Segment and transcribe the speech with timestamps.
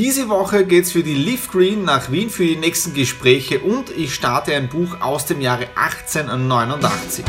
[0.00, 3.90] Diese Woche geht es für die Leaf Green nach Wien für die nächsten Gespräche und
[3.90, 7.22] ich starte ein Buch aus dem Jahre 1889.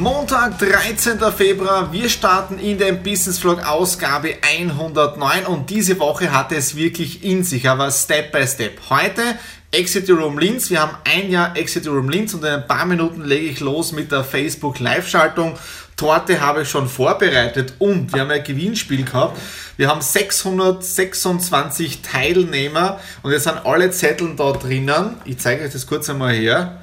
[0.00, 1.18] Montag, 13.
[1.36, 7.24] Februar, wir starten in den Business Vlog Ausgabe 109 und diese Woche hatte es wirklich
[7.24, 8.78] in sich, aber Step by Step.
[8.90, 9.22] Heute
[9.70, 10.70] Exit Room Linz.
[10.70, 13.92] Wir haben ein Jahr Exit Room Linz und in ein paar Minuten lege ich los
[13.92, 15.58] mit der Facebook Live-Schaltung.
[15.94, 19.38] Torte habe ich schon vorbereitet und wir haben ein Gewinnspiel gehabt.
[19.76, 25.16] Wir haben 626 Teilnehmer und jetzt sind alle Zettel da drinnen.
[25.26, 26.80] Ich zeige euch das kurz einmal her.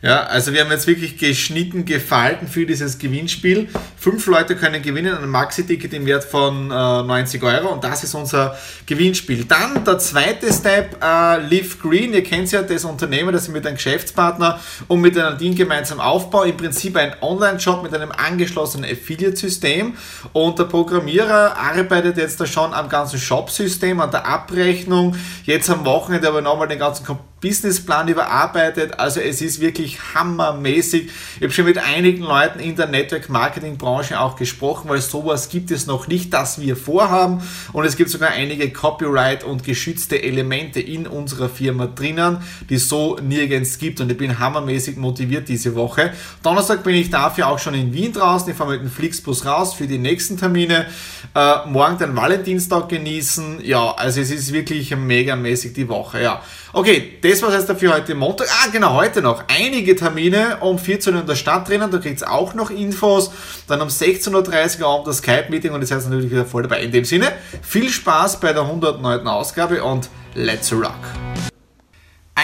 [0.00, 3.68] Ja, also wir haben jetzt wirklich geschnitten, gefalten für dieses Gewinnspiel.
[3.96, 8.14] Fünf Leute können gewinnen, ein Maxi-Ticket im Wert von äh, 90 Euro und das ist
[8.14, 9.44] unser Gewinnspiel.
[9.44, 12.14] Dann der zweite Step, äh, Live Green.
[12.14, 15.98] Ihr kennt ja das Unternehmen, das ich mit einem Geschäftspartner und mit einer Nadine gemeinsam
[15.98, 16.50] aufbaue.
[16.50, 19.96] Im Prinzip ein Online-Shop mit einem angeschlossenen Affiliate-System
[20.32, 25.16] und der Programmierer arbeitet jetzt da schon am ganzen Shop-System, an der Abrechnung.
[25.42, 27.04] Jetzt am Wochenende aber nochmal den ganzen
[27.40, 28.98] Businessplan überarbeitet.
[28.98, 31.08] Also es ist wirklich hammermäßig.
[31.36, 35.86] Ich habe schon mit einigen Leuten in der Network-Marketing-Branche auch gesprochen, weil sowas gibt es
[35.86, 37.42] noch nicht, das wir vorhaben.
[37.72, 42.88] Und es gibt sogar einige Copyright- und geschützte Elemente in unserer Firma drinnen, die es
[42.88, 44.00] so nirgends gibt.
[44.00, 46.12] Und ich bin hammermäßig motiviert diese Woche.
[46.42, 48.50] Donnerstag bin ich dafür auch schon in Wien draußen.
[48.50, 50.86] Ich fahre mit dem Flixbus raus für die nächsten Termine.
[51.34, 53.64] Äh, morgen den Valentinstag genießen.
[53.64, 56.22] Ja, also es ist wirklich megamäßig die Woche.
[56.22, 56.42] Ja.
[56.72, 58.48] Okay, das war es jetzt für heute Montag.
[58.50, 61.90] Ah, genau, heute noch einige Termine um 14 Uhr in der Stadt drinnen.
[61.90, 63.30] Da kriegt ihr auch noch Infos.
[63.66, 66.82] Dann um 16.30 Uhr Abend das Skype-Meeting und ihr seid natürlich wieder voll dabei.
[66.82, 69.26] In dem Sinne, viel Spaß bei der 109.
[69.26, 71.27] Ausgabe und let's rock!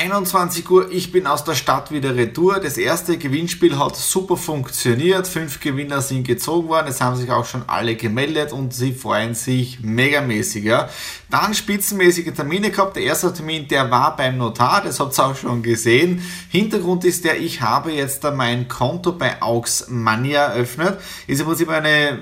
[0.05, 2.61] 21 Uhr, ich bin aus der Stadt wieder retour.
[2.61, 5.27] Das erste Gewinnspiel hat super funktioniert.
[5.27, 6.89] Fünf Gewinner sind gezogen worden.
[6.89, 10.65] Es haben sich auch schon alle gemeldet und sie freuen sich megamäßig.
[10.65, 10.91] Ja.
[11.31, 12.97] Dann spitzenmäßige Termine gehabt.
[12.97, 14.83] Der erste Termin, der war beim Notar.
[14.85, 16.23] Das habt ihr auch schon gesehen.
[16.51, 20.99] Hintergrund ist der, ich habe jetzt mein Konto bei Aux Money eröffnet.
[21.27, 22.19] Ist im Prinzip eine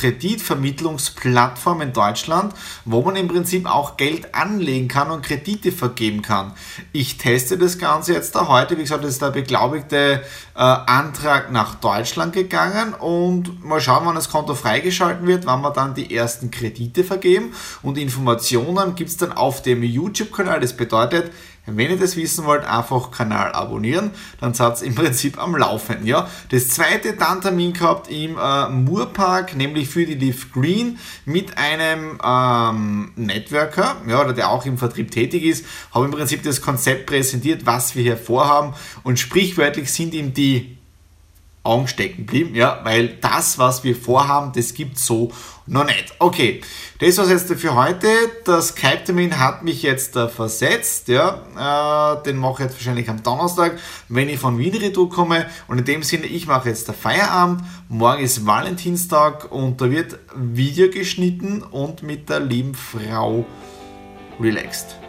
[0.00, 2.54] Kreditvermittlungsplattform in Deutschland,
[2.86, 6.52] wo man im Prinzip auch Geld anlegen kann und Kredite vergeben kann.
[6.92, 8.78] Ich teste das Ganze jetzt da heute.
[8.78, 10.22] Wie gesagt, ist der beglaubigte
[10.54, 15.70] äh, Antrag nach Deutschland gegangen und mal schauen, wann das Konto freigeschalten wird, wann wir
[15.70, 20.60] dann die ersten Kredite vergeben und Informationen gibt es dann auf dem YouTube-Kanal.
[20.60, 21.30] Das bedeutet,
[21.76, 24.10] wenn ihr das wissen wollt, einfach Kanal abonnieren,
[24.40, 26.06] dann seid ihr im Prinzip am Laufen.
[26.06, 26.28] Ja?
[26.50, 32.18] Das zweite dann Termin gehabt im äh, Moorpark, nämlich für die Leaf Green mit einem
[32.24, 37.06] ähm, Networker, ja, oder der auch im Vertrieb tätig ist, habe im Prinzip das Konzept
[37.06, 40.76] präsentiert, was wir hier vorhaben und sprichwörtlich sind ihm die
[41.62, 45.30] Augen stecken blieben, ja, weil das, was wir vorhaben, das gibt so
[45.70, 46.12] noch nicht.
[46.18, 46.60] Okay,
[46.98, 48.08] das war's jetzt für heute.
[48.44, 53.22] Das Skype-Termin hat mich jetzt äh, versetzt, ja, äh, den mache ich jetzt wahrscheinlich am
[53.22, 56.94] Donnerstag, wenn ich von Wien retour komme und in dem Sinne, ich mache jetzt der
[56.94, 63.46] Feierabend, morgen ist Valentinstag und da wird Video geschnitten und mit der lieben Frau
[64.40, 64.99] relaxed.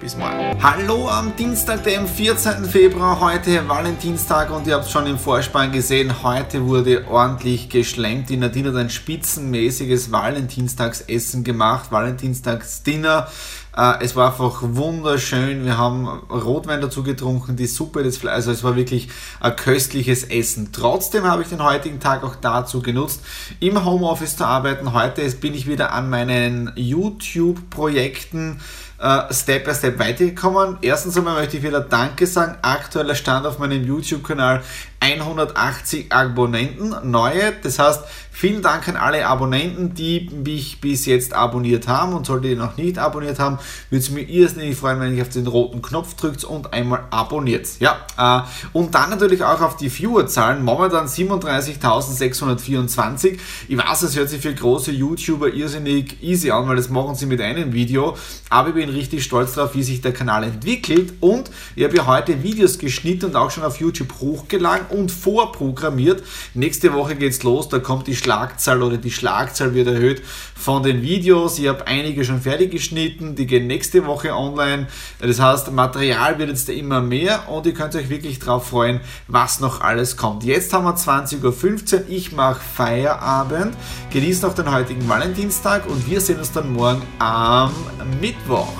[0.00, 0.62] Bis morgen.
[0.62, 2.66] Hallo am Dienstag, dem 14.
[2.66, 8.28] Februar, heute Valentinstag und ihr habt schon im Vorspann gesehen, heute wurde ordentlich geschlemmt.
[8.28, 13.28] Die Nadine hat ein spitzenmäßiges Valentinstagsessen gemacht, Valentinstagsdinner.
[13.76, 15.64] Äh, es war einfach wunderschön.
[15.64, 18.34] Wir haben Rotwein dazu getrunken, die Suppe, das Fleisch.
[18.34, 19.08] Also es war wirklich
[19.40, 20.70] ein köstliches Essen.
[20.72, 23.20] Trotzdem habe ich den heutigen Tag auch dazu genutzt,
[23.60, 24.92] im Homeoffice zu arbeiten.
[24.92, 28.60] Heute bin ich wieder an meinen YouTube-Projekten
[28.98, 30.78] äh, Step by Step weitergekommen.
[30.80, 32.56] Erstens einmal möchte ich wieder Danke sagen.
[32.62, 34.62] Aktueller Stand auf meinem YouTube-Kanal
[35.00, 37.52] 180 Abonnenten, neue.
[37.62, 42.48] Das heißt, vielen Dank an alle Abonnenten, die mich bis jetzt abonniert haben und sollte
[42.48, 43.58] ihr noch nicht abonniert haben,
[43.90, 47.68] würde es mir irrsinnig freuen, wenn ihr auf den roten Knopf drückt und einmal abonniert.
[47.80, 48.40] Ja, äh,
[48.72, 50.64] und dann natürlich auch auf die Viewerzahlen.
[50.64, 53.38] Momentan 37.624.
[53.68, 57.26] Ich weiß, es hört sich für große YouTuber irrsinnig easy an, weil das machen sie
[57.26, 58.16] mit einem Video.
[58.50, 61.14] Aber ich bin richtig stolz darauf, wie sich der Kanal entwickelt.
[61.20, 66.22] Und ich habe ja heute Videos geschnitten und auch schon auf YouTube hochgeladen und vorprogrammiert.
[66.54, 70.22] Nächste Woche geht's los, da kommt die Schlagzahl oder die Schlagzahl wird erhöht
[70.54, 71.58] von den Videos.
[71.58, 74.86] Ich habe einige schon fertig geschnitten, die gehen nächste Woche online.
[75.20, 79.60] Das heißt, Material wird jetzt immer mehr und ihr könnt euch wirklich darauf freuen, was
[79.60, 80.44] noch alles kommt.
[80.44, 83.74] Jetzt haben wir 20.15 Uhr, ich mache Feierabend,
[84.12, 87.72] genießt noch den heutigen Valentinstag und wir sehen uns dann morgen am
[88.20, 88.72] Mittwoch.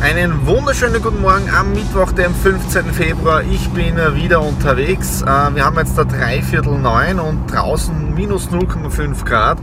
[0.00, 2.92] Einen wunderschönen guten Morgen am Mittwoch, dem 15.
[2.92, 3.42] Februar.
[3.42, 5.22] Ich bin wieder unterwegs.
[5.22, 9.58] Äh, wir haben jetzt da dreiviertel neun und draußen minus 0,5 Grad.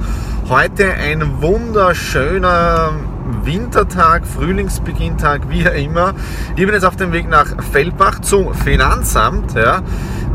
[0.49, 2.91] Heute ein wunderschöner
[3.43, 6.13] Wintertag, Frühlingsbeginntag, wie immer.
[6.55, 9.53] Ich bin jetzt auf dem Weg nach Feldbach zum Finanzamt.
[9.53, 9.81] Ja.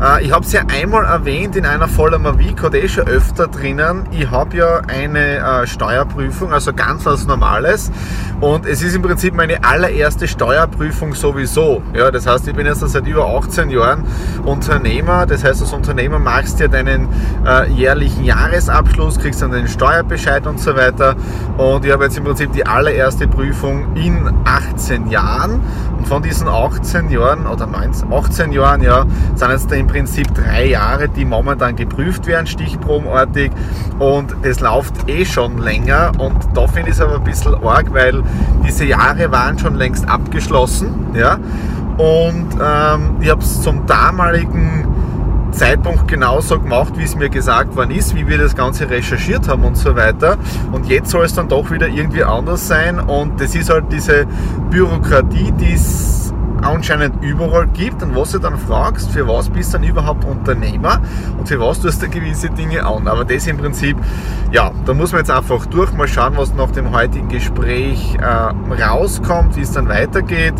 [0.01, 3.47] Äh, ich habe es ja einmal erwähnt in einer Folge Mavico, der ist schon öfter
[3.47, 4.07] drinnen.
[4.11, 7.91] Ich habe ja eine äh, Steuerprüfung, also ganz was Normales.
[8.39, 11.83] Und es ist im Prinzip meine allererste Steuerprüfung sowieso.
[11.93, 14.03] Ja, das heißt, ich bin jetzt seit über 18 Jahren
[14.43, 15.27] Unternehmer.
[15.27, 17.07] Das heißt, als Unternehmer machst du ja deinen
[17.45, 21.15] äh, jährlichen Jahresabschluss, kriegst dann den Steuerbescheid und so weiter.
[21.57, 25.61] Und ich habe jetzt im Prinzip die allererste Prüfung in 18 Jahren.
[25.99, 29.05] Und von diesen 18 Jahren oder 19, 18 Jahren, ja,
[29.35, 33.51] sind jetzt im Prinzip drei Jahre, die momentan geprüft werden, stichprobenartig.
[33.99, 36.13] Und das läuft eh schon länger.
[36.17, 38.23] Und da finde ich es aber ein bisschen arg, weil
[38.65, 41.07] diese Jahre waren schon längst abgeschlossen.
[41.13, 41.39] Ja?
[41.97, 44.87] Und ähm, ich habe es zum damaligen
[45.51, 49.65] Zeitpunkt genauso gemacht, wie es mir gesagt worden ist, wie wir das Ganze recherchiert haben
[49.65, 50.37] und so weiter.
[50.71, 52.97] Und jetzt soll es dann doch wieder irgendwie anders sein.
[52.99, 54.25] Und das ist halt diese
[54.69, 56.20] Bürokratie, die es
[56.61, 61.01] anscheinend überall gibt und was du dann fragst, für was bist du dann überhaupt Unternehmer
[61.37, 63.07] und für was tust du gewisse Dinge an.
[63.07, 63.97] Aber das im Prinzip,
[64.51, 68.83] ja, da muss man jetzt einfach durch, mal schauen, was nach dem heutigen Gespräch äh,
[68.83, 70.55] rauskommt, wie es dann weitergeht.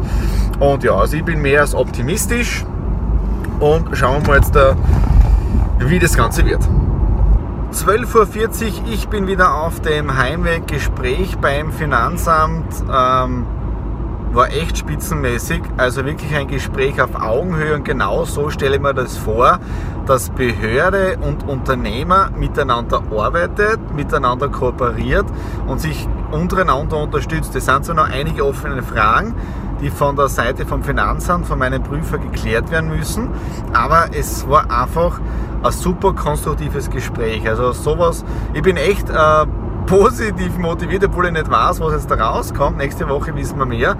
[0.60, 2.66] Und ja, also ich bin mehr als optimistisch
[3.60, 4.76] und schauen wir mal jetzt, da,
[5.80, 6.62] wie das Ganze wird.
[7.74, 12.68] 12.40 Uhr, ich bin wieder auf dem Heimweg, Gespräch beim Finanzamt.
[12.94, 13.46] Ähm,
[14.34, 18.94] war echt spitzenmäßig, also wirklich ein Gespräch auf Augenhöhe und genau so stelle ich mir
[18.94, 19.60] das vor,
[20.06, 25.26] dass Behörde und Unternehmer miteinander arbeitet, miteinander kooperiert
[25.68, 27.56] und sich untereinander unterstützt.
[27.56, 29.36] Es sind so noch einige offene Fragen,
[29.82, 33.30] die von der Seite vom Finanzamt, von meinem Prüfer geklärt werden müssen.
[33.74, 35.20] Aber es war einfach
[35.64, 37.48] ein super konstruktives Gespräch.
[37.48, 38.24] Also sowas,
[38.54, 39.46] ich bin echt äh,
[39.92, 42.78] positiv motiviert, obwohl ich nicht weiß, was jetzt da rauskommt.
[42.78, 43.98] Nächste Woche wissen wir mehr.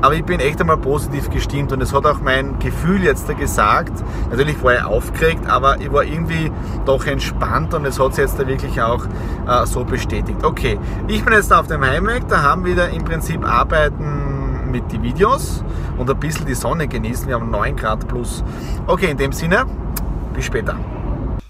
[0.00, 3.32] Aber ich bin echt einmal positiv gestimmt und es hat auch mein Gefühl jetzt da
[3.32, 3.92] gesagt.
[4.30, 6.52] Natürlich war ich aufgeregt, aber ich war irgendwie
[6.84, 9.06] doch entspannt und es hat sich jetzt da wirklich auch
[9.48, 10.44] äh, so bestätigt.
[10.44, 10.78] Okay,
[11.08, 15.02] ich bin jetzt auf dem Heimweg, da haben wir wieder im Prinzip Arbeiten mit den
[15.02, 15.64] Videos
[15.98, 17.26] und ein bisschen die Sonne genießen.
[17.26, 18.44] Wir haben 9 Grad plus.
[18.86, 19.64] Okay, in dem Sinne,
[20.32, 20.76] bis später.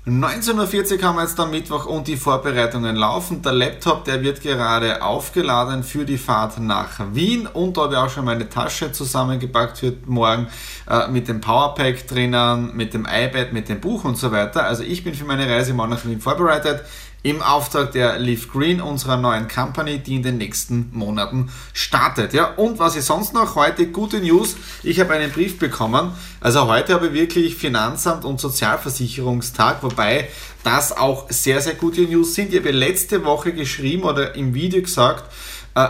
[0.06, 3.40] 19.40 Uhr haben wir jetzt am Mittwoch und die Vorbereitungen laufen.
[3.40, 7.98] Der Laptop, der wird gerade aufgeladen für die Fahrt nach Wien und da habe ich
[7.98, 10.48] auch schon meine Tasche zusammengepackt für morgen
[10.90, 14.64] äh, mit dem Powerpack drinnen, mit dem iPad, mit dem Buch und so weiter.
[14.64, 16.82] Also ich bin für meine Reise mal nach Wien vorbereitet
[17.24, 22.34] im Auftrag der Leaf Green, unserer neuen Company, die in den nächsten Monaten startet.
[22.34, 23.56] Ja, und was ist sonst noch?
[23.56, 24.56] Heute gute News.
[24.82, 26.12] Ich habe einen Brief bekommen.
[26.40, 30.28] Also heute habe ich wirklich Finanzamt und Sozialversicherungstag, wobei
[30.64, 32.52] das auch sehr, sehr gute News sind.
[32.52, 35.24] Ich habe letzte Woche geschrieben oder im Video gesagt,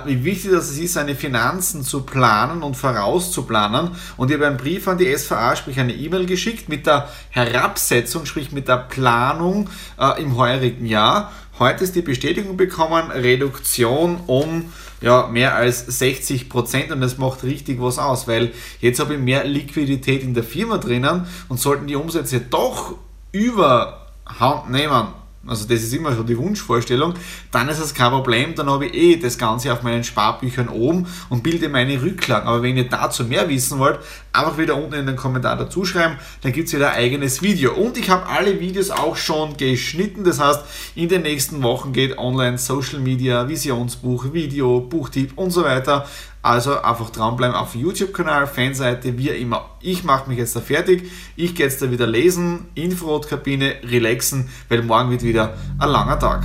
[0.07, 3.91] wie wichtig das ist, seine Finanzen zu planen und vorauszuplanen.
[4.17, 8.25] Und ich habe einen Brief an die SVA, sprich eine E-Mail geschickt mit der Herabsetzung,
[8.25, 11.33] sprich mit der Planung äh, im heurigen Jahr.
[11.59, 17.45] Heute ist die Bestätigung bekommen, Reduktion um ja, mehr als 60 Prozent und das macht
[17.45, 21.87] richtig was aus, weil jetzt habe ich mehr Liquidität in der Firma drinnen und sollten
[21.87, 22.97] die Umsätze doch
[23.31, 25.09] überhand nehmen,
[25.47, 27.15] also das ist immer so die Wunschvorstellung,
[27.51, 31.07] dann ist es kein Problem, dann habe ich eh das Ganze auf meinen Sparbüchern oben
[31.29, 32.49] und bilde meine Rücklagen.
[32.49, 33.99] Aber wenn ihr dazu mehr wissen wollt,
[34.33, 37.75] einfach wieder unten in den Kommentar dazu schreiben, dann gibt es wieder ein eigenes Video.
[37.75, 40.61] Und ich habe alle Videos auch schon geschnitten, das heißt,
[40.95, 46.07] in den nächsten Wochen geht online Social Media, Visionsbuch, Video, Buchtipp und so weiter
[46.45, 49.65] Also einfach dranbleiben auf YouTube-Kanal, Fanseite, wie immer.
[49.81, 51.11] Ich mache mich jetzt da fertig.
[51.37, 56.43] Ich gehe jetzt da wieder lesen, Infrarotkabine, relaxen, weil morgen wird wieder ein langer Tag.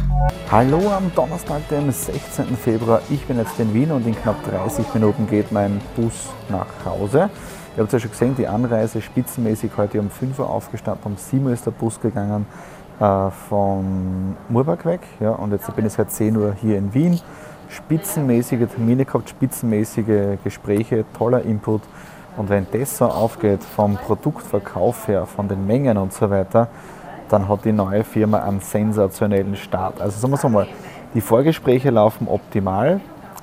[0.49, 2.55] Hallo am Donnerstag, dem 16.
[2.55, 3.01] Februar.
[3.09, 7.29] Ich bin jetzt in Wien und in knapp 30 Minuten geht mein Bus nach Hause.
[7.75, 11.45] Ihr habt ja schon gesehen, die Anreise spitzenmäßig heute um 5 Uhr aufgestanden, um 7
[11.45, 12.45] Uhr ist der Bus gegangen
[13.01, 15.01] äh, von Murbach weg.
[15.19, 17.19] Ja, und jetzt bin ich seit 10 Uhr hier in Wien
[17.69, 21.81] spitzenmäßige Termine gehabt, spitzenmäßige Gespräche, toller Input.
[22.37, 26.67] Und wenn das so aufgeht vom Produktverkauf her, von den Mengen und so weiter,
[27.29, 30.01] dann hat die neue Firma einen sensationellen Start.
[30.01, 30.67] Also sagen wir so mal,
[31.13, 33.01] die Vorgespräche laufen optimal.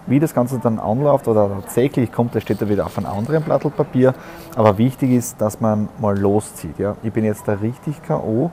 [0.08, 3.42] Wie das Ganze dann anläuft oder tatsächlich kommt, das steht da wieder auf einem anderen
[3.42, 4.14] Blatt Papier.
[4.54, 6.78] Aber wichtig ist, dass man mal loszieht.
[6.78, 6.96] Ja.
[7.02, 8.50] Ich bin jetzt da richtig K.O.,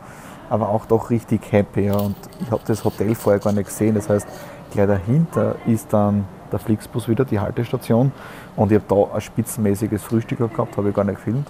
[0.50, 1.86] aber auch doch richtig happy.
[1.86, 1.96] Ja.
[1.96, 3.94] Und ich habe das Hotel vorher gar nicht gesehen.
[3.94, 4.27] Das heißt,
[4.74, 8.12] Gleich dahinter ist dann der Flixbus wieder, die Haltestation.
[8.56, 11.48] Und ich habe da ein spitzenmäßiges Frühstück gehabt, habe ich gar nicht gefilmt.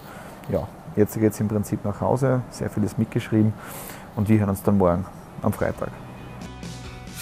[0.50, 3.54] Ja, jetzt geht es im Prinzip nach Hause, sehr vieles mitgeschrieben
[4.18, 5.06] und wir hören uns dann morgen
[5.42, 5.90] am Freitag.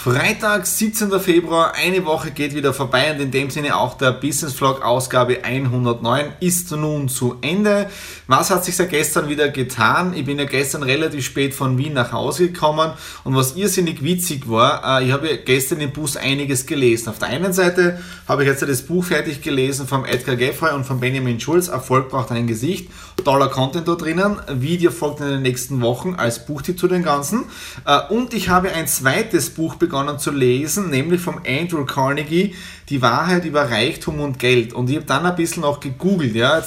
[0.03, 1.12] Freitag, 17.
[1.20, 5.43] Februar, eine Woche geht wieder vorbei und in dem Sinne auch der Business Vlog Ausgabe
[5.43, 7.88] 109 ist nun zu Ende.
[8.25, 10.15] Was hat sich seit gestern wieder getan?
[10.15, 12.93] Ich bin ja gestern relativ spät von Wien nach Hause gekommen
[13.24, 17.10] und was irrsinnig witzig war, äh, ich habe gestern im Bus einiges gelesen.
[17.10, 20.84] Auf der einen Seite habe ich jetzt das Buch fertig gelesen vom Edgar Geffroy und
[20.84, 22.89] von Benjamin Schulz, Erfolg braucht ein Gesicht.
[23.24, 24.38] Toller Content da drinnen.
[24.50, 27.43] Video folgt in den nächsten Wochen als Buchtipp zu den ganzen.
[27.86, 32.55] Äh, und ich habe ein zweites Buch bekommen begonnen zu lesen, nämlich vom Andrew Carnegie,
[32.88, 34.74] Die Wahrheit über Reichtum und Geld.
[34.74, 36.63] Und ich habe dann ein bisschen auch gegoogelt, ja,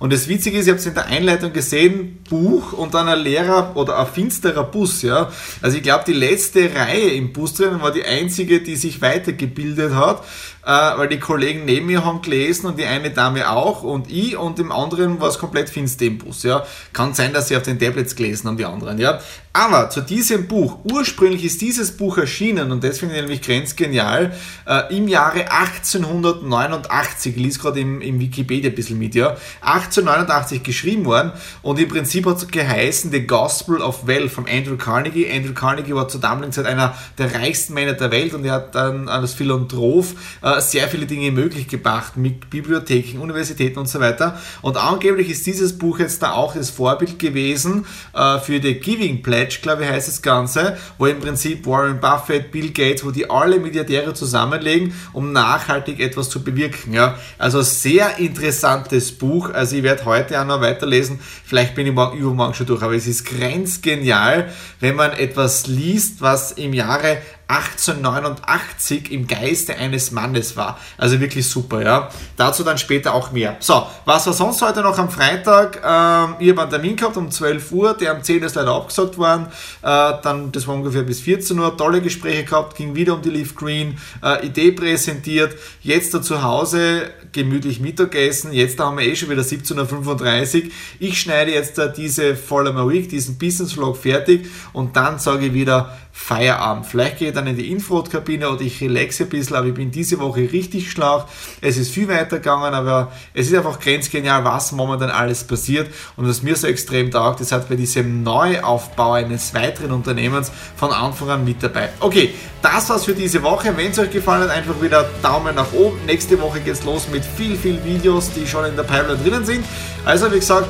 [0.00, 3.20] und das Witzige ist, ich habe es in der Einleitung gesehen, Buch und dann ein
[3.20, 5.30] leerer oder ein finsterer Bus, ja.
[5.62, 9.94] Also ich glaube, die letzte Reihe im Bus drin war die einzige, die sich weitergebildet
[9.94, 10.22] hat
[10.66, 14.36] äh, weil die Kollegen neben mir haben gelesen und die eine Dame auch und ich
[14.36, 16.42] und im anderen war es komplett finster im Bus.
[16.42, 16.64] Ja.
[16.92, 18.98] Kann sein, dass sie auf den Tablets gelesen haben, die anderen.
[18.98, 19.20] Ja.
[19.56, 24.34] Aber zu diesem Buch, ursprünglich ist dieses Buch erschienen und das finde ich nämlich grenzgenial,
[24.66, 30.64] äh, im Jahre 1889, ich lese gerade im, im Wikipedia ein bisschen mit, ja, 1889
[30.64, 31.30] geschrieben worden
[31.62, 35.30] und im Prinzip hat es geheißen The Gospel of Wealth von Andrew Carnegie.
[35.30, 38.74] Andrew Carnegie war zur damaligen Zeit einer der reichsten Männer der Welt und er hat
[38.74, 40.06] dann als Philanthrop
[40.42, 44.36] äh, sehr viele Dinge möglich gemacht mit Bibliotheken, Universitäten und so weiter.
[44.62, 49.22] Und angeblich ist dieses Buch jetzt da auch das Vorbild gewesen äh, für die Giving
[49.22, 53.28] Pledge, glaube ich, heißt das Ganze, wo im Prinzip Warren Buffett, Bill Gates, wo die
[53.28, 56.92] alle Milliardäre zusammenlegen, um nachhaltig etwas zu bewirken.
[56.92, 57.18] Ja?
[57.38, 59.52] Also sehr interessantes Buch.
[59.52, 61.18] Also ich werde heute auch noch weiterlesen.
[61.44, 66.20] Vielleicht bin ich morgen übermorgen schon durch, aber es ist grenzgenial, wenn man etwas liest,
[66.20, 70.78] was im Jahre 1889 im Geiste eines Mannes war.
[70.96, 72.08] Also wirklich super, ja.
[72.36, 73.56] Dazu dann später auch mehr.
[73.60, 75.76] So, was war sonst heute noch am Freitag?
[75.76, 78.74] Ähm, ich habe einen Termin gehabt um 12 Uhr, der um 10 Uhr ist leider
[78.74, 79.46] abgesagt worden.
[79.82, 83.30] Äh, dann, das war ungefähr bis 14 Uhr, tolle Gespräche gehabt, ging wieder um die
[83.30, 89.04] Leaf Green, äh, Idee präsentiert, jetzt da zu Hause gemütlich Mittagessen, jetzt da haben wir
[89.04, 90.70] eh schon wieder 17.35 Uhr.
[91.00, 95.52] Ich schneide jetzt da diese My Week, diesen Business Vlog fertig und dann sage ich
[95.52, 96.86] wieder, Feierabend.
[96.86, 99.90] Vielleicht gehe ich dann in die Infrarotkabine oder ich relaxe ein bisschen, aber ich bin
[99.90, 101.26] diese Woche richtig schlauch.
[101.60, 106.28] Es ist viel weiter gegangen, aber es ist einfach grenzgenial, was momentan alles passiert und
[106.28, 111.30] was mir so extrem taugt, das hat bei diesem Neuaufbau eines weiteren Unternehmens von Anfang
[111.30, 111.90] an mit dabei.
[111.98, 113.76] Okay, das war's für diese Woche.
[113.76, 115.98] Wenn es euch gefallen hat, einfach wieder Daumen nach oben.
[116.06, 119.64] Nächste Woche geht's los mit viel, viel Videos, die schon in der Pipeline drinnen sind.
[120.04, 120.68] Also wie gesagt,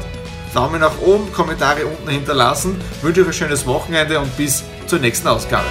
[0.55, 2.81] Daumen nach oben, Kommentare unten hinterlassen.
[3.03, 5.67] Wünsche euch ein schönes Wochenende und bis zur nächsten Ausgabe.